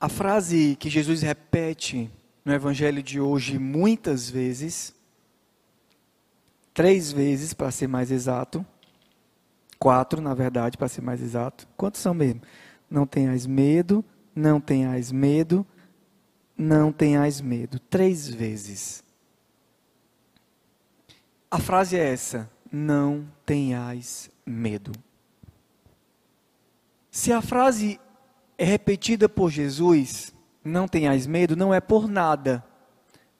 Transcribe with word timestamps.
A 0.00 0.08
frase 0.08 0.76
que 0.78 0.88
Jesus 0.88 1.22
repete 1.22 2.08
no 2.44 2.52
Evangelho 2.52 3.02
de 3.02 3.20
hoje 3.20 3.58
muitas 3.58 4.30
vezes, 4.30 4.94
três 6.72 7.10
vezes 7.10 7.52
para 7.52 7.72
ser 7.72 7.88
mais 7.88 8.12
exato, 8.12 8.64
quatro 9.76 10.20
na 10.20 10.34
verdade 10.34 10.78
para 10.78 10.86
ser 10.86 11.00
mais 11.00 11.20
exato. 11.20 11.66
Quantos 11.76 12.00
são 12.00 12.14
mesmo? 12.14 12.42
Não 12.88 13.06
tenhais 13.06 13.44
medo, 13.44 14.04
não 14.32 14.60
tenhais 14.60 15.10
medo, 15.10 15.66
não 16.56 16.92
tenhais 16.92 17.40
medo. 17.40 17.80
Três 17.80 18.28
vezes. 18.28 19.02
A 21.50 21.58
frase 21.58 21.96
é 21.96 22.12
essa: 22.12 22.48
não 22.70 23.28
tenhais 23.44 24.30
medo. 24.46 24.92
Se 27.10 27.32
a 27.32 27.42
frase 27.42 27.98
é 28.58 28.64
repetida 28.64 29.28
por 29.28 29.50
Jesus, 29.50 30.34
não 30.64 30.88
tenhais 30.88 31.28
medo, 31.28 31.54
não 31.54 31.72
é 31.72 31.80
por 31.80 32.08
nada. 32.08 32.64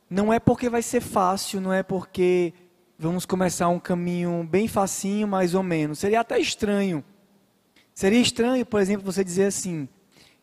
Não 0.09 0.33
é 0.33 0.39
porque 0.39 0.71
vai 0.71 0.81
ser 0.81 1.01
fácil, 1.01 1.61
não 1.61 1.73
é 1.73 1.83
porque 1.83 2.55
vamos 2.97 3.27
começar 3.27 3.69
um 3.69 3.81
caminho 3.81 4.47
bem 4.49 4.69
facinho, 4.69 5.27
mais 5.27 5.55
ou 5.55 5.63
menos. 5.63 5.99
Seria 5.99 6.21
até 6.21 6.39
estranho. 6.39 7.05
Seria 7.93 8.21
estranho, 8.21 8.65
por 8.65 8.81
exemplo, 8.81 9.05
você 9.05 9.25
dizer 9.25 9.47
assim: 9.47 9.89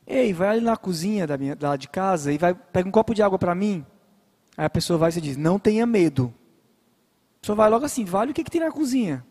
Ei, 0.06 0.34
vai 0.34 0.50
ali 0.50 0.62
na 0.62 0.76
cozinha 0.76 1.26
da 1.26 1.38
minha, 1.38 1.58
lá 1.60 1.78
de 1.78 1.88
casa 1.88 2.34
e 2.34 2.38
vai 2.38 2.54
pega 2.54 2.88
um 2.88 2.92
copo 2.92 3.16
de 3.16 3.24
água 3.24 3.40
para 3.40 3.56
mim. 3.56 3.84
Aí 4.58 4.66
a 4.66 4.70
pessoa 4.70 5.00
vai 5.00 5.10
e 5.10 5.22
diz: 5.22 5.38
Não 5.38 5.58
tenha 5.58 5.86
medo. 5.86 6.34
A 7.38 7.42
pessoa 7.42 7.56
vai 7.56 7.70
logo 7.70 7.86
assim: 7.86 8.04
Vale 8.04 8.32
o 8.32 8.34
que, 8.34 8.44
que 8.44 8.52
tem 8.52 8.62
na 8.62 8.72
cozinha? 8.72 9.26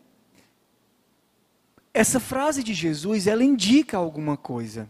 Essa 1.93 2.19
frase 2.19 2.61
de 2.63 2.73
Jesus, 2.73 3.27
ela 3.27 3.43
indica 3.43 3.95
alguma 3.95 4.35
coisa 4.35 4.89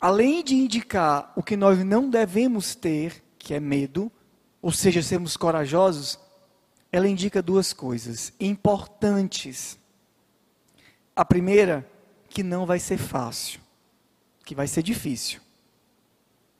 além 0.00 0.42
de 0.44 0.54
indicar 0.54 1.32
o 1.34 1.42
que 1.42 1.56
nós 1.56 1.84
não 1.84 2.08
devemos 2.08 2.74
ter, 2.74 3.22
que 3.38 3.54
é 3.54 3.60
medo, 3.60 4.10
ou 4.60 4.72
seja, 4.72 5.02
sermos 5.02 5.36
corajosos, 5.36 6.18
ela 6.90 7.08
indica 7.08 7.42
duas 7.42 7.72
coisas 7.72 8.32
importantes. 8.38 9.78
A 11.14 11.24
primeira, 11.24 11.88
que 12.28 12.42
não 12.42 12.64
vai 12.64 12.78
ser 12.78 12.98
fácil, 12.98 13.60
que 14.44 14.54
vai 14.54 14.66
ser 14.66 14.82
difícil. 14.82 15.40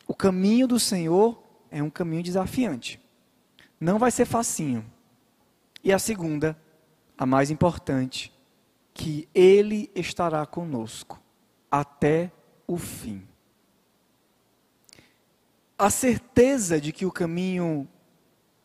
O 0.06 0.14
caminho 0.14 0.66
do 0.66 0.80
Senhor 0.80 1.42
é 1.70 1.82
um 1.82 1.90
caminho 1.90 2.22
desafiante. 2.22 3.00
Não 3.80 3.98
vai 3.98 4.10
ser 4.10 4.24
facinho. 4.24 4.84
E 5.84 5.92
a 5.92 5.98
segunda, 5.98 6.58
a 7.16 7.24
mais 7.24 7.50
importante, 7.50 8.32
que 8.92 9.28
Ele 9.34 9.90
estará 9.94 10.44
conosco 10.44 11.22
até 11.70 12.32
o 12.68 12.76
fim. 12.76 13.26
A 15.78 15.90
certeza 15.90 16.80
de 16.80 16.92
que 16.92 17.06
o 17.06 17.10
caminho, 17.10 17.88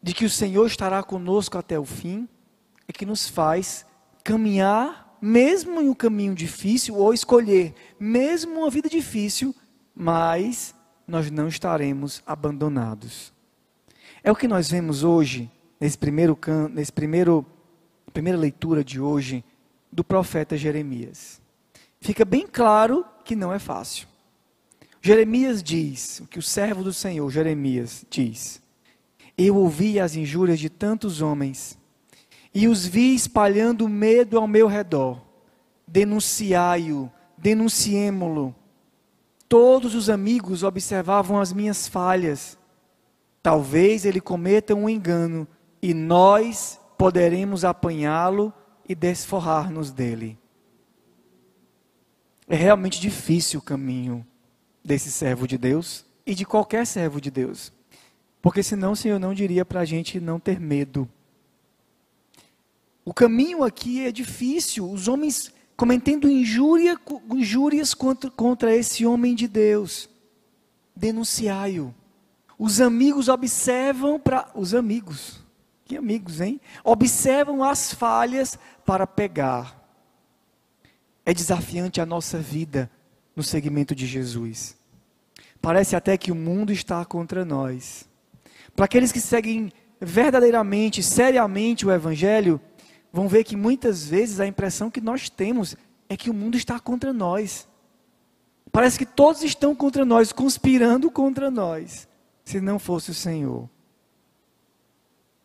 de 0.01 0.13
que 0.13 0.25
o 0.25 0.29
Senhor 0.29 0.67
estará 0.67 1.01
conosco 1.01 1.57
até 1.57 1.79
o 1.79 1.85
fim, 1.85 2.27
é 2.87 2.91
que 2.91 3.05
nos 3.05 3.29
faz 3.29 3.85
caminhar, 4.23 5.17
mesmo 5.21 5.81
em 5.81 5.89
um 5.89 5.93
caminho 5.93 6.35
difícil, 6.35 6.95
ou 6.95 7.13
escolher, 7.13 7.73
mesmo 7.99 8.59
uma 8.59 8.69
vida 8.69 8.89
difícil, 8.89 9.55
mas 9.95 10.75
nós 11.07 11.31
não 11.31 11.47
estaremos 11.47 12.21
abandonados. 12.25 13.31
É 14.23 14.31
o 14.31 14.35
que 14.35 14.47
nós 14.47 14.69
vemos 14.69 15.03
hoje, 15.03 15.49
nesse 15.79 15.97
primeiro, 15.97 16.37
nesse 16.71 16.91
primeiro 16.91 17.45
primeira 18.13 18.37
leitura 18.37 18.83
de 18.83 19.01
hoje, 19.01 19.43
do 19.91 20.03
profeta 20.03 20.55
Jeremias. 20.55 21.41
Fica 21.99 22.23
bem 22.23 22.47
claro 22.47 23.05
que 23.23 23.35
não 23.35 23.53
é 23.53 23.59
fácil. 23.59 24.07
Jeremias 25.01 25.61
diz, 25.61 26.21
o 26.21 26.27
que 26.27 26.39
o 26.39 26.41
servo 26.41 26.83
do 26.83 26.93
Senhor, 26.93 27.29
Jeremias, 27.29 28.05
diz: 28.09 28.61
Eu 29.37 29.57
ouvi 29.57 29.99
as 29.99 30.15
injúrias 30.15 30.59
de 30.59 30.69
tantos 30.69 31.21
homens 31.21 31.77
e 32.53 32.67
os 32.67 32.85
vi 32.85 33.13
espalhando 33.13 33.89
medo 33.89 34.37
ao 34.37 34.47
meu 34.47 34.67
redor. 34.67 35.21
Denunciai-o, 35.87 37.11
denunciemo-lo. 37.37 38.55
Todos 39.49 39.93
os 39.93 40.09
amigos 40.09 40.63
observavam 40.63 41.39
as 41.39 41.51
minhas 41.51 41.87
falhas. 41.87 42.57
Talvez 43.41 44.05
ele 44.05 44.21
cometa 44.21 44.73
um 44.73 44.87
engano 44.87 45.47
e 45.81 45.93
nós 45.93 46.79
poderemos 46.97 47.65
apanhá-lo 47.65 48.53
e 48.87 48.95
desforrar-nos 48.95 49.91
dele. 49.91 50.39
É 52.47 52.55
realmente 52.55 52.99
difícil 52.99 53.59
o 53.59 53.63
caminho 53.63 54.25
desse 54.83 55.11
servo 55.11 55.47
de 55.47 55.57
Deus 55.57 56.05
e 56.25 56.35
de 56.35 56.45
qualquer 56.45 56.85
servo 56.85 57.21
de 57.21 57.31
Deus. 57.31 57.71
Porque 58.41 58.61
senão 58.61 58.91
o 58.91 58.95
Senhor 58.95 59.19
não 59.19 59.33
diria 59.33 59.63
para 59.63 59.81
a 59.81 59.85
gente 59.85 60.19
não 60.19 60.39
ter 60.39 60.59
medo. 60.59 61.07
O 63.05 63.13
caminho 63.13 63.63
aqui 63.63 64.05
é 64.05 64.11
difícil. 64.11 64.89
Os 64.89 65.07
homens 65.07 65.53
cometendo 65.75 66.29
injúria, 66.29 66.99
injúrias 67.31 67.93
contra, 67.93 68.29
contra 68.29 68.75
esse 68.75 69.05
homem 69.05 69.33
de 69.35 69.47
Deus. 69.47 70.09
Denunciai-o. 70.95 71.93
Os 72.57 72.79
amigos 72.79 73.27
observam 73.29 74.19
para. 74.19 74.49
Os 74.53 74.73
amigos. 74.73 75.41
Que 75.85 75.97
amigos, 75.97 76.39
hein? 76.39 76.61
Observam 76.83 77.63
as 77.63 77.93
falhas 77.93 78.57
para 78.85 79.05
pegar. 79.05 79.82
É 81.25 81.33
desafiante 81.33 82.01
a 82.01 82.05
nossa 82.05 82.37
vida 82.37 82.89
no 83.35 83.43
segmento 83.43 83.95
de 83.95 84.05
Jesus. 84.05 84.75
Parece 85.61 85.95
até 85.95 86.17
que 86.17 86.31
o 86.31 86.35
mundo 86.35 86.71
está 86.71 87.03
contra 87.05 87.45
nós. 87.45 88.07
Para 88.75 88.85
aqueles 88.85 89.11
que 89.11 89.21
seguem 89.21 89.71
verdadeiramente, 89.99 91.01
seriamente 91.01 91.85
o 91.85 91.91
Evangelho, 91.91 92.59
vão 93.11 93.27
ver 93.27 93.43
que 93.43 93.55
muitas 93.55 94.05
vezes 94.05 94.39
a 94.39 94.47
impressão 94.47 94.91
que 94.91 94.99
nós 94.99 95.29
temos 95.29 95.75
é 96.09 96.17
que 96.17 96.29
o 96.29 96.33
mundo 96.33 96.57
está 96.57 96.79
contra 96.79 97.13
nós. 97.13 97.67
Parece 98.71 98.97
que 98.97 99.05
todos 99.05 99.43
estão 99.43 99.75
contra 99.75 100.03
nós, 100.03 100.33
conspirando 100.33 101.09
contra 101.11 101.49
nós, 101.51 102.07
se 102.43 102.59
não 102.59 102.79
fosse 102.79 103.11
o 103.11 103.13
Senhor. 103.13 103.69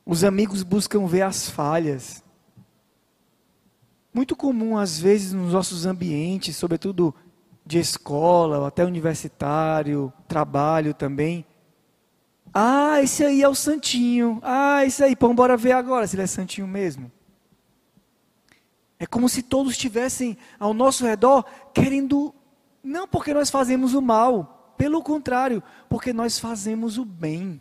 Os 0.04 0.24
amigos 0.24 0.62
buscam 0.62 1.06
ver 1.06 1.22
as 1.22 1.50
falhas. 1.50 2.24
Muito 4.18 4.34
comum, 4.34 4.76
às 4.76 4.98
vezes, 4.98 5.32
nos 5.32 5.52
nossos 5.52 5.86
ambientes, 5.86 6.56
sobretudo 6.56 7.14
de 7.64 7.78
escola, 7.78 8.66
até 8.66 8.84
universitário, 8.84 10.12
trabalho 10.26 10.92
também. 10.92 11.46
Ah, 12.52 13.00
esse 13.00 13.24
aí 13.24 13.44
é 13.44 13.48
o 13.48 13.54
santinho. 13.54 14.40
Ah, 14.42 14.84
esse 14.84 15.04
aí, 15.04 15.14
pô, 15.14 15.32
bora 15.32 15.56
ver 15.56 15.70
agora 15.70 16.04
se 16.04 16.16
ele 16.16 16.24
é 16.24 16.26
santinho 16.26 16.66
mesmo. 16.66 17.12
É 18.98 19.06
como 19.06 19.28
se 19.28 19.40
todos 19.40 19.70
estivessem 19.70 20.36
ao 20.58 20.74
nosso 20.74 21.06
redor 21.06 21.44
querendo, 21.72 22.34
não 22.82 23.06
porque 23.06 23.32
nós 23.32 23.50
fazemos 23.50 23.94
o 23.94 24.02
mal, 24.02 24.74
pelo 24.76 25.00
contrário, 25.00 25.62
porque 25.88 26.12
nós 26.12 26.40
fazemos 26.40 26.98
o 26.98 27.04
bem. 27.04 27.60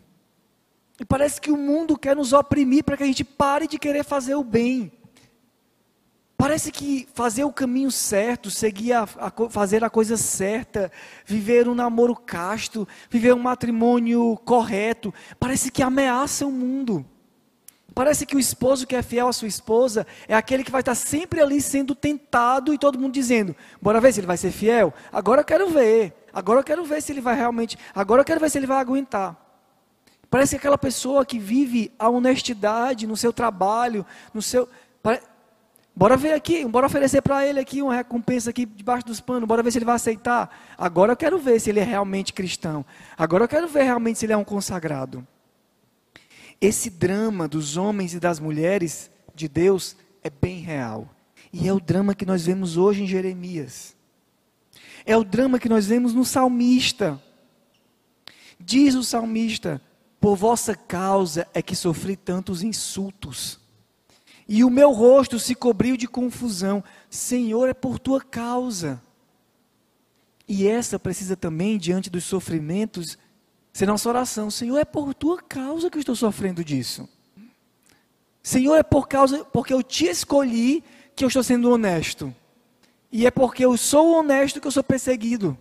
E 0.98 1.04
parece 1.04 1.40
que 1.40 1.52
o 1.52 1.56
mundo 1.56 1.96
quer 1.96 2.16
nos 2.16 2.32
oprimir 2.32 2.82
para 2.82 2.96
que 2.96 3.04
a 3.04 3.06
gente 3.06 3.22
pare 3.22 3.68
de 3.68 3.78
querer 3.78 4.02
fazer 4.02 4.34
o 4.34 4.42
bem. 4.42 4.97
Parece 6.38 6.70
que 6.70 7.08
fazer 7.14 7.42
o 7.42 7.52
caminho 7.52 7.90
certo, 7.90 8.48
seguir 8.48 8.92
a, 8.92 9.02
a, 9.02 9.50
fazer 9.50 9.82
a 9.82 9.90
coisa 9.90 10.16
certa, 10.16 10.90
viver 11.26 11.66
um 11.68 11.74
namoro 11.74 12.14
casto, 12.14 12.86
viver 13.10 13.34
um 13.34 13.40
matrimônio 13.40 14.36
correto, 14.44 15.12
parece 15.40 15.68
que 15.72 15.82
ameaça 15.82 16.46
o 16.46 16.52
mundo. 16.52 17.04
Parece 17.92 18.24
que 18.24 18.36
o 18.36 18.38
esposo 18.38 18.86
que 18.86 18.94
é 18.94 19.02
fiel 19.02 19.26
à 19.26 19.32
sua 19.32 19.48
esposa 19.48 20.06
é 20.28 20.34
aquele 20.36 20.62
que 20.62 20.70
vai 20.70 20.80
estar 20.80 20.94
sempre 20.94 21.40
ali 21.40 21.60
sendo 21.60 21.92
tentado 21.92 22.72
e 22.72 22.78
todo 22.78 23.00
mundo 23.00 23.12
dizendo: 23.12 23.56
bora 23.82 24.00
ver 24.00 24.12
se 24.12 24.20
ele 24.20 24.26
vai 24.28 24.36
ser 24.36 24.52
fiel? 24.52 24.94
Agora 25.12 25.40
eu 25.40 25.44
quero 25.44 25.68
ver. 25.68 26.14
Agora 26.32 26.60
eu 26.60 26.64
quero 26.64 26.84
ver 26.84 27.02
se 27.02 27.10
ele 27.10 27.20
vai 27.20 27.34
realmente. 27.34 27.76
Agora 27.92 28.20
eu 28.20 28.24
quero 28.24 28.38
ver 28.38 28.48
se 28.48 28.56
ele 28.56 28.66
vai 28.68 28.78
aguentar. 28.78 29.36
Parece 30.30 30.54
aquela 30.54 30.78
pessoa 30.78 31.26
que 31.26 31.40
vive 31.40 31.90
a 31.98 32.08
honestidade 32.08 33.08
no 33.08 33.16
seu 33.16 33.32
trabalho, 33.32 34.06
no 34.32 34.40
seu. 34.40 34.68
Bora 35.98 36.16
ver 36.16 36.32
aqui, 36.32 36.64
bora 36.64 36.86
oferecer 36.86 37.20
para 37.20 37.44
ele 37.44 37.58
aqui 37.58 37.82
uma 37.82 37.92
recompensa 37.92 38.50
aqui 38.50 38.64
debaixo 38.64 39.04
dos 39.04 39.20
panos, 39.20 39.48
bora 39.48 39.64
ver 39.64 39.72
se 39.72 39.78
ele 39.78 39.84
vai 39.84 39.96
aceitar. 39.96 40.48
Agora 40.78 41.10
eu 41.10 41.16
quero 41.16 41.40
ver 41.40 41.60
se 41.60 41.70
ele 41.70 41.80
é 41.80 41.82
realmente 41.82 42.32
cristão. 42.32 42.86
Agora 43.16 43.42
eu 43.42 43.48
quero 43.48 43.66
ver 43.66 43.82
realmente 43.82 44.20
se 44.20 44.24
ele 44.24 44.32
é 44.32 44.36
um 44.36 44.44
consagrado. 44.44 45.26
Esse 46.60 46.88
drama 46.88 47.48
dos 47.48 47.76
homens 47.76 48.14
e 48.14 48.20
das 48.20 48.38
mulheres 48.38 49.10
de 49.34 49.48
Deus 49.48 49.96
é 50.22 50.30
bem 50.30 50.60
real. 50.60 51.08
E 51.52 51.66
é 51.66 51.72
o 51.72 51.80
drama 51.80 52.14
que 52.14 52.24
nós 52.24 52.46
vemos 52.46 52.76
hoje 52.76 53.02
em 53.02 53.06
Jeremias. 53.08 53.96
É 55.04 55.16
o 55.16 55.24
drama 55.24 55.58
que 55.58 55.68
nós 55.68 55.84
vemos 55.84 56.14
no 56.14 56.24
salmista. 56.24 57.20
Diz 58.60 58.94
o 58.94 59.02
salmista: 59.02 59.82
Por 60.20 60.36
vossa 60.36 60.76
causa 60.76 61.48
é 61.52 61.60
que 61.60 61.74
sofri 61.74 62.14
tantos 62.14 62.62
insultos 62.62 63.66
e 64.48 64.64
o 64.64 64.70
meu 64.70 64.92
rosto 64.92 65.38
se 65.38 65.54
cobriu 65.54 65.96
de 65.96 66.08
confusão. 66.08 66.82
Senhor, 67.10 67.68
é 67.68 67.74
por 67.74 67.98
tua 67.98 68.20
causa. 68.20 69.02
E 70.48 70.66
essa 70.66 70.98
precisa 70.98 71.36
também, 71.36 71.76
diante 71.76 72.08
dos 72.08 72.24
sofrimentos, 72.24 73.18
ser 73.74 73.86
nossa 73.86 74.08
oração. 74.08 74.50
Senhor, 74.50 74.78
é 74.78 74.86
por 74.86 75.12
tua 75.12 75.42
causa 75.42 75.90
que 75.90 75.98
eu 75.98 76.00
estou 76.00 76.16
sofrendo 76.16 76.64
disso. 76.64 77.06
Senhor, 78.42 78.76
é 78.76 78.82
por 78.82 79.06
causa, 79.06 79.44
porque 79.44 79.74
eu 79.74 79.82
te 79.82 80.06
escolhi 80.06 80.82
que 81.14 81.22
eu 81.22 81.28
estou 81.28 81.42
sendo 81.42 81.70
honesto. 81.70 82.34
E 83.12 83.26
é 83.26 83.30
porque 83.30 83.62
eu 83.62 83.76
sou 83.76 84.14
honesto 84.18 84.60
que 84.62 84.66
eu 84.66 84.72
sou 84.72 84.82
perseguido. 84.82 85.58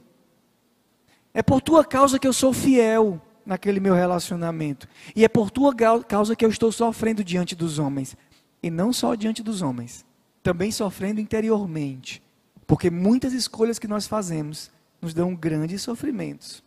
É 1.34 1.44
por 1.44 1.60
tua 1.62 1.84
causa 1.84 2.18
que 2.18 2.28
eu 2.28 2.31
sou 2.31 2.54
fiel 2.54 3.22
naquele 3.45 3.81
meu 3.81 3.94
relacionamento. 3.94 4.88
E 5.13 5.25
é 5.25 5.28
por 5.28 5.51
tua 5.51 5.74
causa 6.07 6.36
que 6.36 6.45
eu 6.45 6.50
estou 6.50 6.72
sofrendo 6.72 7.24
diante 7.24 7.54
dos 7.54 7.80
homens. 7.80 8.16
E 8.62 8.69
não 8.69 8.92
só 8.92 9.15
diante 9.15 9.44
dos 9.44 9.62
homens, 9.62 10.06
também 10.42 10.71
sofrendo 10.71 11.21
interiormente. 11.21 12.21
Porque 12.65 12.89
muitas 12.89 13.33
escolhas 13.33 13.80
que 13.80 13.88
nós 13.88 14.07
fazemos 14.07 14.71
nos 15.01 15.13
dão 15.13 15.36
grandes 15.36 15.81
sofrimentos. 15.81 16.63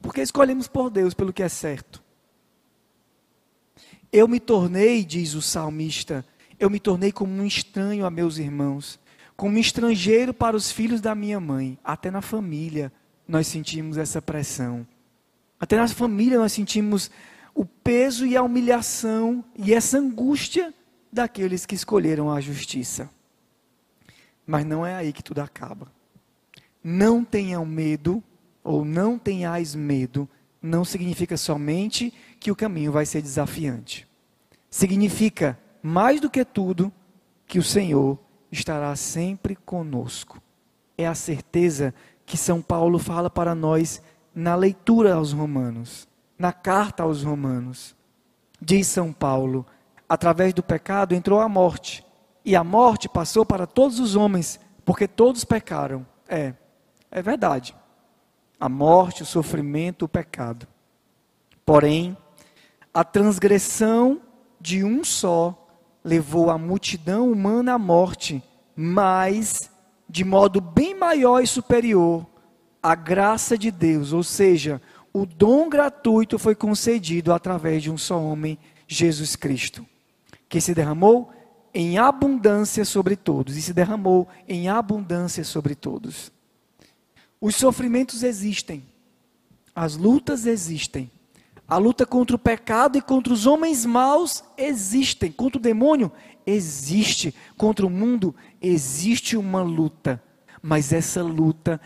Porque 0.00 0.20
escolhemos 0.20 0.68
por 0.68 0.90
Deus 0.90 1.14
pelo 1.14 1.32
que 1.32 1.42
é 1.42 1.48
certo. 1.48 2.02
Eu 4.12 4.28
me 4.28 4.38
tornei, 4.38 5.04
diz 5.04 5.34
o 5.34 5.42
salmista, 5.42 6.24
eu 6.58 6.70
me 6.70 6.78
tornei 6.78 7.10
como 7.10 7.32
um 7.32 7.44
estranho 7.44 8.06
a 8.06 8.10
meus 8.10 8.38
irmãos, 8.38 9.00
como 9.36 9.56
um 9.56 9.60
estrangeiro 9.60 10.32
para 10.32 10.56
os 10.56 10.70
filhos 10.70 11.00
da 11.00 11.14
minha 11.14 11.40
mãe. 11.40 11.78
Até 11.82 12.10
na 12.10 12.20
família 12.20 12.92
nós 13.26 13.46
sentimos 13.46 13.96
essa 13.96 14.22
pressão. 14.22 14.86
Até 15.58 15.76
na 15.76 15.88
família 15.88 16.38
nós 16.38 16.52
sentimos 16.52 17.10
o 17.54 17.64
peso 17.64 18.26
e 18.26 18.36
a 18.36 18.42
humilhação 18.42 19.44
e 19.56 19.72
essa 19.72 19.98
angústia 19.98 20.72
daqueles 21.14 21.64
que 21.64 21.74
escolheram 21.74 22.30
a 22.30 22.40
justiça. 22.40 23.08
Mas 24.46 24.66
não 24.66 24.84
é 24.84 24.94
aí 24.94 25.12
que 25.12 25.22
tudo 25.22 25.38
acaba. 25.38 25.90
Não 26.82 27.24
tenham 27.24 27.64
medo, 27.64 28.22
ou 28.62 28.84
não 28.84 29.18
tenhais 29.18 29.74
medo, 29.74 30.28
não 30.60 30.84
significa 30.84 31.36
somente 31.36 32.12
que 32.40 32.50
o 32.50 32.56
caminho 32.56 32.90
vai 32.90 33.06
ser 33.06 33.22
desafiante. 33.22 34.06
Significa, 34.68 35.58
mais 35.82 36.20
do 36.20 36.28
que 36.28 36.44
tudo, 36.44 36.92
que 37.46 37.58
o 37.58 37.62
Senhor 37.62 38.18
estará 38.50 38.94
sempre 38.96 39.54
conosco. 39.54 40.42
É 40.98 41.06
a 41.06 41.14
certeza 41.14 41.94
que 42.26 42.36
São 42.36 42.60
Paulo 42.60 42.98
fala 42.98 43.30
para 43.30 43.54
nós 43.54 44.02
na 44.34 44.54
leitura 44.54 45.14
aos 45.14 45.32
Romanos, 45.32 46.08
na 46.38 46.52
carta 46.52 47.02
aos 47.02 47.22
Romanos. 47.22 47.94
Diz 48.60 48.86
São 48.86 49.12
Paulo: 49.12 49.66
através 50.08 50.52
do 50.52 50.62
pecado 50.62 51.14
entrou 51.14 51.40
a 51.40 51.48
morte, 51.48 52.04
e 52.44 52.54
a 52.54 52.62
morte 52.62 53.08
passou 53.08 53.44
para 53.44 53.66
todos 53.66 53.98
os 53.98 54.16
homens, 54.16 54.60
porque 54.84 55.08
todos 55.08 55.44
pecaram. 55.44 56.06
É, 56.28 56.52
é 57.10 57.22
verdade. 57.22 57.74
A 58.60 58.68
morte, 58.68 59.22
o 59.22 59.26
sofrimento, 59.26 60.04
o 60.04 60.08
pecado. 60.08 60.66
Porém, 61.64 62.16
a 62.92 63.02
transgressão 63.02 64.20
de 64.60 64.84
um 64.84 65.02
só 65.02 65.66
levou 66.04 66.50
a 66.50 66.58
multidão 66.58 67.30
humana 67.30 67.74
à 67.74 67.78
morte, 67.78 68.42
mas 68.76 69.70
de 70.08 70.22
modo 70.22 70.60
bem 70.60 70.94
maior 70.94 71.40
e 71.40 71.46
superior 71.46 72.26
a 72.84 72.94
graça 72.94 73.56
de 73.56 73.70
Deus, 73.70 74.12
ou 74.12 74.22
seja, 74.22 74.78
o 75.10 75.24
dom 75.24 75.70
gratuito 75.70 76.38
foi 76.38 76.54
concedido 76.54 77.32
através 77.32 77.82
de 77.82 77.90
um 77.90 77.96
só 77.96 78.20
homem, 78.20 78.58
Jesus 78.86 79.34
Cristo, 79.36 79.86
que 80.48 80.60
se 80.60 80.74
derramou 80.74 81.32
em 81.72 81.98
abundância 81.98 82.84
sobre 82.84 83.16
todos, 83.16 83.56
e 83.56 83.62
se 83.62 83.72
derramou 83.72 84.28
em 84.48 84.68
abundância 84.68 85.42
sobre 85.44 85.74
todos. 85.74 86.30
Os 87.40 87.56
sofrimentos 87.56 88.22
existem, 88.22 88.84
as 89.74 89.96
lutas 89.96 90.46
existem, 90.46 91.10
a 91.66 91.76
luta 91.76 92.06
contra 92.06 92.36
o 92.36 92.38
pecado 92.38 92.96
e 92.96 93.02
contra 93.02 93.32
os 93.32 93.46
homens 93.46 93.84
maus 93.84 94.44
existem, 94.56 95.32
contra 95.32 95.58
o 95.58 95.62
demônio 95.62 96.12
existe, 96.46 97.34
contra 97.56 97.86
o 97.86 97.90
mundo 97.90 98.34
existe 98.60 99.36
uma 99.36 99.62
luta, 99.62 100.22
mas 100.62 100.92
essa 100.92 101.22
luta 101.22 101.80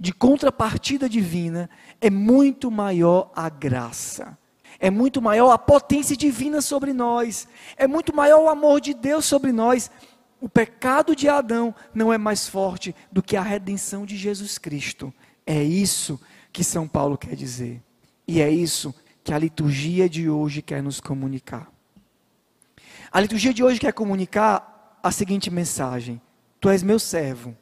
de 0.00 0.14
contrapartida 0.14 1.06
divina, 1.06 1.68
é 2.00 2.08
muito 2.08 2.70
maior 2.70 3.30
a 3.36 3.50
graça. 3.50 4.38
É 4.78 4.90
muito 4.90 5.20
maior 5.20 5.50
a 5.50 5.58
potência 5.58 6.16
divina 6.16 6.60
sobre 6.60 6.92
nós. 6.92 7.48
É 7.76 7.86
muito 7.86 8.14
maior 8.14 8.40
o 8.42 8.48
amor 8.48 8.80
de 8.80 8.94
Deus 8.94 9.24
sobre 9.24 9.52
nós. 9.52 9.90
O 10.40 10.48
pecado 10.48 11.14
de 11.14 11.28
Adão 11.28 11.74
não 11.94 12.12
é 12.12 12.18
mais 12.18 12.48
forte 12.48 12.94
do 13.10 13.22
que 13.22 13.36
a 13.36 13.42
redenção 13.42 14.06
de 14.06 14.16
Jesus 14.16 14.58
Cristo. 14.58 15.12
É 15.46 15.62
isso 15.62 16.20
que 16.52 16.64
São 16.64 16.88
Paulo 16.88 17.18
quer 17.18 17.34
dizer. 17.34 17.82
E 18.26 18.40
é 18.40 18.50
isso 18.50 18.94
que 19.24 19.32
a 19.32 19.38
liturgia 19.38 20.08
de 20.08 20.30
hoje 20.30 20.62
quer 20.62 20.82
nos 20.82 21.00
comunicar. 21.00 21.70
A 23.12 23.20
liturgia 23.20 23.52
de 23.52 23.62
hoje 23.62 23.80
quer 23.80 23.92
comunicar 23.92 24.98
a 25.02 25.10
seguinte 25.10 25.50
mensagem: 25.50 26.20
Tu 26.60 26.68
és 26.68 26.82
meu 26.82 26.98
servo, 26.98 27.56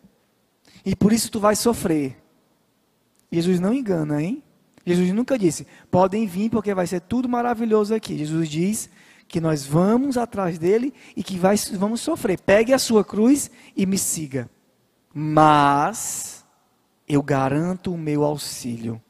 e 0.85 0.95
por 0.95 1.13
isso 1.13 1.31
tu 1.31 1.41
vais 1.41 1.59
sofrer. 1.59 2.23
Jesus 3.31 3.61
não 3.61 3.75
engana, 3.75 4.23
hein? 4.23 4.43
Jesus 4.89 5.13
nunca 5.13 5.39
disse, 5.39 5.67
podem 5.91 6.27
vir 6.27 6.51
porque 6.51 6.75
vai 6.75 6.87
ser 6.87 7.01
tudo 7.01 7.29
maravilhoso 7.29 7.95
aqui. 7.95 8.19
Jesus 8.19 8.49
diz 8.49 8.91
que 9.27 9.41
nós 9.41 9.65
vamos 9.65 10.17
atrás 10.17 10.59
dele 10.59 10.93
e 11.17 11.23
que 11.23 11.39
vai, 11.39 11.57
vamos 11.77 12.01
sofrer. 12.01 12.41
Pegue 12.41 12.73
a 12.73 12.79
sua 12.79 13.05
cruz 13.05 13.51
e 13.77 13.85
me 13.87 13.99
siga. 13.99 14.49
Mas 15.13 16.45
eu 17.09 17.23
garanto 17.23 17.93
o 17.93 17.99
meu 17.99 18.25
auxílio 18.25 19.01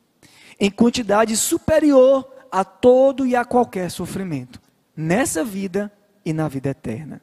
em 0.58 0.70
quantidade 0.70 1.36
superior 1.36 2.28
a 2.50 2.64
todo 2.64 3.26
e 3.26 3.36
a 3.36 3.44
qualquer 3.44 3.90
sofrimento, 3.90 4.60
nessa 4.96 5.44
vida 5.44 5.92
e 6.24 6.32
na 6.32 6.48
vida 6.48 6.70
eterna. 6.70 7.20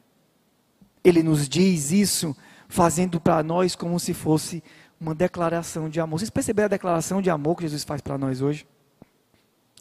Ele 1.04 1.22
nos 1.22 1.48
diz 1.48 1.90
isso 1.90 2.34
fazendo 2.68 3.20
para 3.20 3.42
nós 3.42 3.76
como 3.76 4.00
se 4.00 4.14
fosse 4.14 4.62
uma 5.00 5.14
declaração 5.14 5.88
de 5.88 6.00
amor. 6.00 6.18
Vocês 6.18 6.30
perceberam 6.30 6.66
a 6.66 6.70
declaração 6.70 7.20
de 7.20 7.30
amor 7.30 7.56
que 7.56 7.62
Jesus 7.62 7.84
faz 7.84 8.00
para 8.00 8.16
nós 8.16 8.40
hoje? 8.40 8.66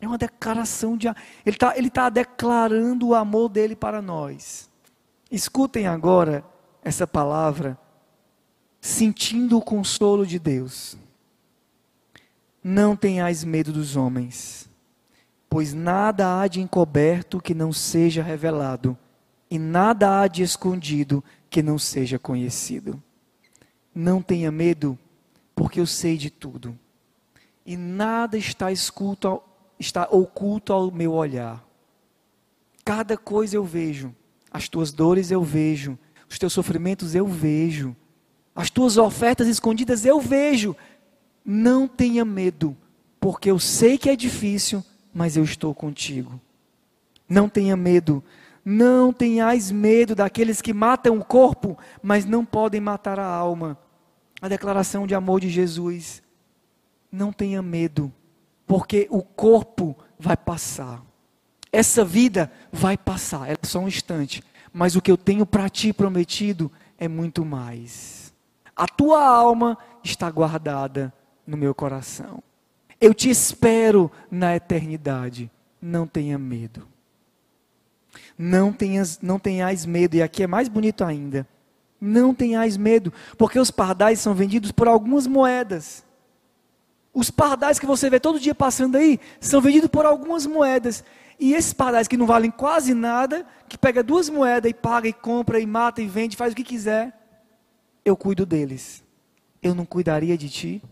É 0.01 0.07
uma 0.07 0.17
declaração 0.17 0.97
de 0.97 1.07
amor. 1.07 1.21
Ele 1.45 1.55
está 1.55 1.77
ele 1.77 1.89
tá 1.89 2.09
declarando 2.09 3.07
o 3.07 3.15
amor 3.15 3.49
dele 3.49 3.75
para 3.75 4.01
nós. 4.01 4.69
Escutem 5.31 5.87
agora 5.87 6.43
essa 6.83 7.07
palavra, 7.07 7.77
sentindo 8.79 9.57
o 9.57 9.61
consolo 9.61 10.25
de 10.25 10.37
Deus. 10.37 10.97
Não 12.63 12.95
tenhais 12.95 13.43
medo 13.43 13.71
dos 13.71 13.95
homens, 13.95 14.69
pois 15.49 15.73
nada 15.73 16.39
há 16.39 16.47
de 16.47 16.61
encoberto 16.61 17.39
que 17.39 17.53
não 17.53 17.71
seja 17.71 18.21
revelado, 18.21 18.97
e 19.49 19.57
nada 19.57 20.21
há 20.21 20.27
de 20.27 20.43
escondido 20.43 21.23
que 21.49 21.63
não 21.63 21.79
seja 21.79 22.19
conhecido. 22.19 23.01
Não 23.93 24.21
tenha 24.21 24.51
medo 24.51 24.97
porque 25.55 25.79
eu 25.79 25.87
sei 25.87 26.17
de 26.17 26.29
tudo. 26.29 26.77
E 27.65 27.77
nada 27.77 28.37
está, 28.37 28.71
esculto, 28.71 29.41
está 29.79 30.07
oculto 30.11 30.73
ao 30.73 30.91
meu 30.91 31.13
olhar. 31.13 31.63
Cada 32.83 33.17
coisa 33.17 33.55
eu 33.55 33.63
vejo. 33.63 34.13
As 34.51 34.67
tuas 34.67 34.91
dores 34.91 35.31
eu 35.31 35.41
vejo. 35.41 35.97
Os 36.29 36.37
teus 36.37 36.53
sofrimentos 36.53 37.15
eu 37.15 37.25
vejo. 37.25 37.95
As 38.53 38.69
tuas 38.69 38.97
ofertas 38.97 39.47
escondidas 39.47 40.05
eu 40.05 40.19
vejo. 40.19 40.75
Não 41.43 41.87
tenha 41.87 42.25
medo, 42.25 42.75
porque 43.19 43.49
eu 43.49 43.59
sei 43.59 43.97
que 43.97 44.09
é 44.09 44.15
difícil, 44.15 44.83
mas 45.13 45.37
eu 45.37 45.43
estou 45.43 45.73
contigo. 45.73 46.39
Não 47.27 47.47
tenha 47.47 47.77
medo. 47.77 48.23
Não 48.63 49.13
tenhais 49.13 49.71
medo 49.71 50.15
daqueles 50.15 50.61
que 50.61 50.73
matam 50.73 51.17
o 51.19 51.23
corpo, 51.23 51.77
mas 52.01 52.25
não 52.25 52.43
podem 52.43 52.81
matar 52.81 53.19
a 53.19 53.25
alma 53.25 53.77
a 54.41 54.47
declaração 54.47 55.07
de 55.07 55.15
amor 55.15 55.39
de 55.39 55.49
Jesus. 55.49 56.21
Não 57.11 57.31
tenha 57.31 57.61
medo, 57.61 58.11
porque 58.67 59.07
o 59.09 59.21
corpo 59.21 59.97
vai 60.19 60.35
passar. 60.35 61.01
Essa 61.71 62.05
vida 62.05 62.51
vai 62.71 62.97
passar, 62.97 63.49
é 63.49 63.55
só 63.63 63.79
um 63.79 63.87
instante. 63.87 64.43
Mas 64.71 64.95
o 64.95 65.01
que 65.01 65.11
eu 65.11 65.17
tenho 65.17 65.45
para 65.45 65.69
ti 65.69 65.93
prometido 65.93 66.71
é 66.97 67.07
muito 67.07 67.45
mais. 67.45 68.33
A 68.75 68.87
tua 68.87 69.25
alma 69.25 69.77
está 70.03 70.29
guardada 70.29 71.13
no 71.47 71.55
meu 71.55 71.73
coração. 71.73 72.43
Eu 72.99 73.13
te 73.13 73.29
espero 73.29 74.11
na 74.29 74.55
eternidade. 74.55 75.49
Não 75.81 76.07
tenha 76.07 76.37
medo. 76.37 76.87
Não 78.37 78.73
tenhas, 78.73 79.19
não 79.21 79.39
tenhais 79.39 79.85
medo. 79.85 80.15
E 80.15 80.21
aqui 80.21 80.43
é 80.43 80.47
mais 80.47 80.67
bonito 80.67 81.03
ainda. 81.03 81.47
Não 81.99 82.33
tenhais 82.33 82.77
medo, 82.77 83.11
porque 83.37 83.59
os 83.59 83.71
pardais 83.71 84.19
são 84.19 84.33
vendidos 84.33 84.71
por 84.71 84.87
algumas 84.87 85.25
moedas. 85.27 86.03
Os 87.13 87.31
pardais 87.31 87.79
que 87.79 87.85
você 87.85 88.09
vê 88.09 88.19
todo 88.19 88.39
dia 88.39 88.53
passando 88.53 88.97
aí 88.97 89.19
são 89.39 89.61
vendidos 89.61 89.89
por 89.89 90.05
algumas 90.05 90.45
moedas. 90.45 91.03
E 91.39 91.53
esses 91.53 91.73
pardais 91.73 92.07
que 92.07 92.17
não 92.17 92.25
valem 92.25 92.51
quase 92.51 92.93
nada, 92.93 93.45
que 93.67 93.77
pega 93.77 94.03
duas 94.03 94.29
moedas 94.29 94.69
e 94.69 94.73
paga 94.73 95.07
e 95.07 95.13
compra 95.13 95.59
e 95.59 95.65
mata 95.65 96.01
e 96.01 96.07
vende, 96.07 96.35
faz 96.35 96.53
o 96.53 96.55
que 96.55 96.63
quiser, 96.63 97.13
eu 98.03 98.15
cuido 98.15 98.45
deles. 98.45 99.03
eu 99.63 99.73
não 99.73 99.85
cuidaria 99.85 100.37
de 100.37 100.49
ti? 100.49 100.83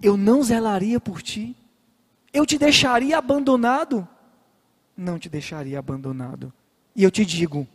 Eu 0.00 0.16
não 0.16 0.42
zelaria 0.42 1.00
por 1.00 1.22
ti? 1.22 1.56
Eu 2.32 2.46
te 2.46 2.58
deixaria 2.58 3.18
abandonado? 3.18 4.06
Não 4.96 5.18
te 5.18 5.28
deixaria 5.28 5.78
abandonado. 5.78 6.52
E 6.94 7.02
eu 7.02 7.10
te 7.10 7.24
digo: 7.24 7.66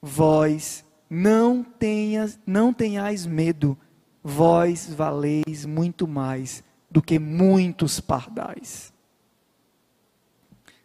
vós 0.00 0.84
não 1.08 1.62
tenhas, 1.62 2.38
não 2.46 2.72
tenhais 2.72 3.26
medo, 3.26 3.78
vós 4.22 4.92
valeis 4.92 5.64
muito 5.64 6.06
mais 6.08 6.64
do 6.90 7.00
que 7.00 7.18
muitos 7.18 8.00
pardais. 8.00 8.92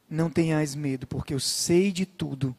Não 0.10 0.30
tenhais 0.30 0.76
medo, 0.76 1.08
porque 1.08 1.34
eu 1.34 1.40
sei 1.40 1.92
de 1.92 2.06
tudo. 2.06 2.56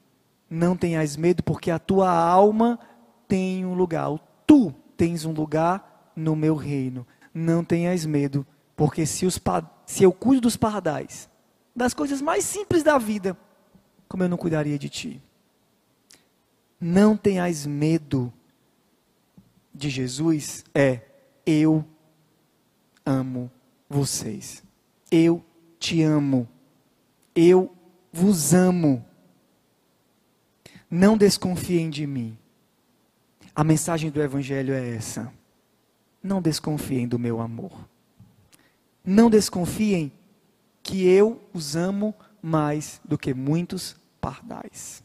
Não 0.49 0.77
tenhais 0.77 1.17
medo, 1.17 1.43
porque 1.43 1.71
a 1.71 1.79
tua 1.79 2.11
alma 2.11 2.79
tem 3.29 3.65
um 3.65 3.75
lugar. 3.75 4.09
Tu 4.47 4.75
tens 4.97 5.25
um 5.25 5.33
lugar 5.33 6.13
no 6.17 6.35
meu 6.35 6.57
reino. 6.57 7.07
Não 7.33 7.65
tenhas 7.65 8.05
medo, 8.05 8.47
porque 8.75 9.07
se, 9.07 9.25
os, 9.27 9.41
se 9.87 10.03
eu 10.03 10.13
cuido 10.13 10.43
dos 10.43 10.57
pardais, 10.57 11.29
das 11.75 11.95
coisas 11.95 12.21
mais 12.21 12.45
simples 12.45 12.83
da 12.83 12.99
vida, 12.99 13.37
como 14.09 14.23
eu 14.23 14.29
não 14.29 14.37
cuidaria 14.37 14.79
de 14.79 14.89
ti? 14.89 15.23
Não 16.85 17.17
tenhais 17.17 17.65
medo 17.65 18.33
de 19.73 19.89
Jesus, 19.89 20.65
é 20.75 21.01
eu 21.47 21.85
amo 23.07 23.49
vocês. 23.89 24.65
Eu 25.09 25.45
te 25.79 26.03
amo. 26.03 26.49
Eu 27.37 27.73
vos 28.13 28.53
amo. 28.53 29.05
Não 30.91 31.17
desconfiem 31.17 31.89
de 31.89 32.05
mim. 32.05 32.37
A 33.55 33.63
mensagem 33.63 34.11
do 34.11 34.21
Evangelho 34.21 34.75
é 34.75 34.97
essa. 34.97 35.33
Não 36.21 36.43
desconfiem 36.43 37.07
do 37.07 37.17
meu 37.17 37.41
amor. 37.41 37.89
Não 39.05 39.31
desconfiem 39.31 40.11
que 40.83 41.07
eu 41.07 41.41
os 41.55 41.77
amo 41.77 42.13
mais 42.43 43.01
do 43.05 43.17
que 43.17 43.33
muitos 43.33 43.95
pardais. 44.21 45.01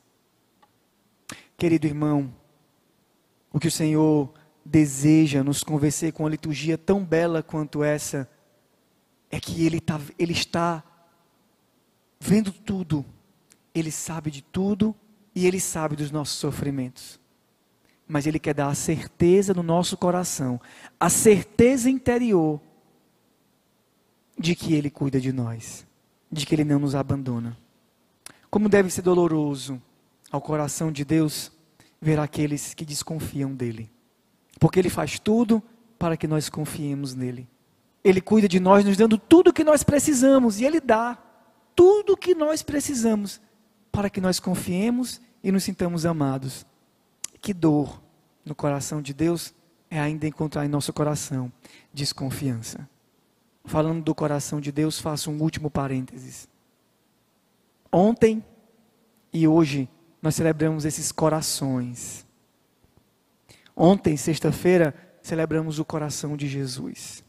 Querido 1.57 1.87
irmão, 1.87 2.31
o 3.51 3.59
que 3.59 3.67
o 3.67 3.71
Senhor 3.71 4.31
deseja 4.63 5.43
nos 5.43 5.63
convencer 5.63 6.13
com 6.13 6.21
uma 6.21 6.29
liturgia 6.29 6.77
tão 6.77 7.03
bela 7.03 7.41
quanto 7.41 7.83
essa 7.83 8.29
é 9.31 9.39
que 9.39 9.65
Ele, 9.65 9.79
tá, 9.79 9.99
ele 10.19 10.33
está 10.33 10.83
vendo 12.19 12.51
tudo, 12.51 13.03
Ele 13.73 13.89
sabe 13.89 14.29
de 14.29 14.43
tudo 14.43 14.95
e 15.33 15.47
Ele 15.47 15.59
sabe 15.59 15.95
dos 15.95 16.11
nossos 16.11 16.37
sofrimentos. 16.37 17.19
Mas 18.07 18.27
Ele 18.27 18.37
quer 18.37 18.53
dar 18.53 18.67
a 18.67 18.75
certeza 18.75 19.51
no 19.51 19.63
nosso 19.63 19.97
coração, 19.97 20.61
a 20.99 21.09
certeza 21.09 21.89
interior 21.89 22.61
de 24.37 24.55
que 24.55 24.75
Ele 24.75 24.91
cuida 24.91 25.19
de 25.19 25.33
nós, 25.33 25.87
de 26.31 26.45
que 26.45 26.53
Ele 26.53 26.63
não 26.63 26.77
nos 26.77 26.93
abandona. 26.93 27.57
Como 28.47 28.69
deve 28.69 28.91
ser 28.91 29.01
doloroso 29.01 29.81
ao 30.31 30.41
coração 30.41 30.91
de 30.91 31.05
Deus 31.05 31.51
ver 32.01 32.19
aqueles 32.19 32.73
que 32.73 32.85
desconfiam 32.85 33.53
dele. 33.53 33.89
Porque 34.59 34.79
ele 34.79 34.89
faz 34.89 35.19
tudo 35.19 35.61
para 35.97 36.17
que 36.17 36.27
nós 36.27 36.49
confiemos 36.49 37.13
nele. 37.13 37.47
Ele 38.03 38.21
cuida 38.21 38.47
de 38.47 38.59
nós, 38.59 38.85
nos 38.85 38.97
dando 38.97 39.17
tudo 39.17 39.49
o 39.49 39.53
que 39.53 39.63
nós 39.63 39.83
precisamos, 39.83 40.59
e 40.59 40.65
ele 40.65 40.79
dá 40.79 41.17
tudo 41.75 42.13
o 42.13 42.17
que 42.17 42.33
nós 42.33 42.61
precisamos 42.61 43.41
para 43.91 44.09
que 44.09 44.21
nós 44.21 44.39
confiemos 44.39 45.19
e 45.43 45.51
nos 45.51 45.63
sintamos 45.63 46.05
amados. 46.05 46.65
Que 47.41 47.53
dor 47.53 48.01
no 48.45 48.55
coração 48.55 49.01
de 49.01 49.13
Deus 49.13 49.53
é 49.89 49.99
ainda 49.99 50.27
encontrar 50.27 50.65
em 50.65 50.69
nosso 50.69 50.93
coração 50.93 51.51
desconfiança. 51.93 52.87
Falando 53.65 54.01
do 54.01 54.15
coração 54.15 54.61
de 54.61 54.71
Deus, 54.71 54.99
faço 54.99 55.29
um 55.29 55.41
último 55.41 55.69
parênteses. 55.69 56.47
Ontem 57.91 58.43
e 59.33 59.47
hoje 59.47 59.89
nós 60.21 60.35
celebramos 60.35 60.85
esses 60.85 61.11
corações. 61.11 62.25
Ontem, 63.75 64.17
sexta-feira, 64.17 64.93
celebramos 65.21 65.79
o 65.79 65.85
coração 65.85 66.35
de 66.35 66.47
Jesus. 66.47 67.23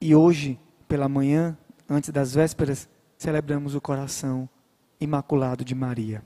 E 0.00 0.14
hoje, 0.14 0.58
pela 0.86 1.08
manhã, 1.08 1.58
antes 1.88 2.10
das 2.10 2.34
vésperas, 2.34 2.88
celebramos 3.16 3.74
o 3.74 3.80
coração 3.80 4.48
imaculado 5.00 5.64
de 5.64 5.74
Maria. 5.74 6.22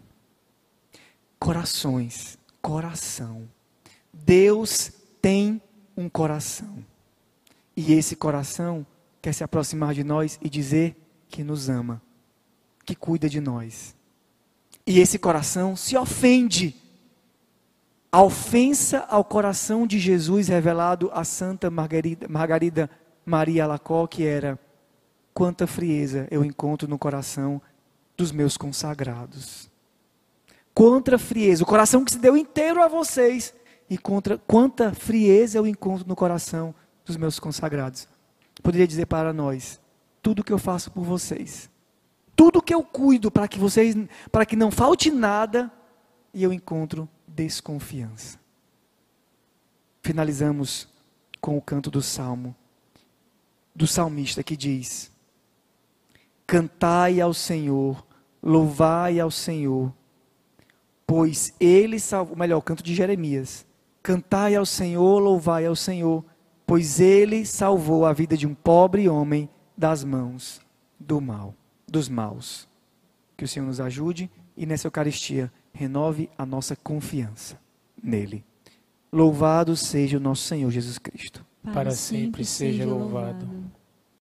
Corações, 1.39 2.39
coração. 2.61 3.49
Deus 4.13 4.93
tem 5.21 5.61
um 5.97 6.09
coração. 6.09 6.85
E 7.77 7.95
esse 7.95 8.15
coração 8.15 8.87
quer 9.21 9.33
se 9.33 9.43
aproximar 9.43 9.95
de 9.95 10.05
nós 10.05 10.39
e 10.43 10.51
dizer 10.51 10.97
que 11.29 11.43
nos 11.43 11.69
ama, 11.69 12.03
que 12.85 12.95
cuida 12.95 13.29
de 13.29 13.41
nós. 13.41 13.97
E 14.87 14.99
esse 14.99 15.19
coração 15.19 15.77
se 15.77 15.97
ofende. 15.97 16.75
A 18.11 18.23
ofensa 18.23 19.07
ao 19.09 19.25
coração 19.25 19.87
de 19.87 19.99
Jesus 19.99 20.49
revelado 20.49 21.11
a 21.15 21.25
Santa 21.25 21.71
Margarida, 21.71 22.29
Margarida 22.29 22.91
Maria 23.25 23.65
Alacoque 23.65 24.25
era: 24.25 24.59
quanta 25.33 25.67
frieza 25.67 26.27
eu 26.31 26.45
encontro 26.45 26.89
no 26.89 26.99
coração 26.99 27.63
dos 28.17 28.33
meus 28.33 28.57
consagrados. 28.57 29.71
Quanta 30.75 31.19
frieza, 31.19 31.63
o 31.63 31.67
coração 31.67 32.05
que 32.05 32.13
se 32.13 32.19
deu 32.19 32.37
inteiro 32.37 32.83
a 32.83 32.89
vocês, 32.89 33.55
e 33.89 33.97
contra, 33.97 34.39
quanta 34.39 34.93
frieza 34.93 35.59
eu 35.59 35.67
encontro 35.67 36.09
no 36.09 36.17
coração 36.17 36.75
dos 37.05 37.17
meus 37.17 37.39
consagrados. 37.39 38.09
Poderia 38.63 38.87
dizer 38.87 39.07
para 39.07 39.33
nós: 39.33 39.81
tudo 40.21 40.45
que 40.45 40.53
eu 40.53 40.59
faço 40.59 40.91
por 40.91 41.05
vocês 41.05 41.72
tudo 42.35 42.63
que 42.63 42.75
eu 42.75 42.83
cuido 42.83 43.31
para 43.31 43.47
que 43.47 43.59
vocês, 43.59 43.95
para 44.31 44.47
que 44.47 44.57
não 44.57 44.71
falte 44.71 45.11
nada, 45.11 45.71
e 46.33 46.43
eu 46.43 46.53
encontro 46.53 47.09
desconfiança. 47.27 48.39
Finalizamos 50.03 50.89
com 51.41 51.57
o 51.57 51.63
canto 51.63 51.91
do 51.91 52.03
salmo 52.03 52.55
do 53.75 53.87
salmista 53.87 54.43
que 54.43 54.57
diz: 54.57 55.11
Cantai 56.47 57.21
ao 57.21 57.33
Senhor, 57.33 58.05
louvai 58.43 59.21
ao 59.21 59.31
Senhor, 59.31 59.93
pois 61.07 61.55
ele 61.61 62.01
salvou, 62.01 62.37
melhor, 62.37 62.59
o 62.59 62.63
canto 62.63 62.83
de 62.83 62.95
Jeremias. 62.95 63.67
Cantai 64.03 64.57
ao 64.57 64.67
Senhor, 64.67 65.21
louvai 65.21 65.65
ao 65.65 65.77
Senhor, 65.77 66.25
pois 66.67 66.99
ele 66.99 67.47
salvou 67.47 68.05
a 68.05 68.13
vida 68.13 68.37
de 68.37 68.47
um 68.47 68.55
pobre 68.55 69.09
homem 69.09 69.49
das 69.77 70.03
mãos 70.03 70.61
do 70.99 71.21
mal 71.21 71.55
dos 71.93 72.09
maus. 72.09 72.67
Que 73.37 73.45
o 73.45 73.49
Senhor 73.49 73.67
nos 73.67 73.79
ajude 73.79 74.31
e 74.57 74.65
nessa 74.65 74.87
Eucaristia 74.87 75.53
renove 75.73 76.31
a 76.37 76.47
nossa 76.47 76.75
confiança 76.75 77.61
nele. 78.03 78.45
Louvado 79.13 79.77
seja 79.77 80.17
o 80.17 80.21
nosso 80.21 80.43
Senhor 80.43 80.71
Jesus 80.71 80.99
Cristo. 80.99 81.45
Para, 81.73 81.91
sempre 81.93 82.45
seja 82.45 82.87
louvado. 82.87 83.47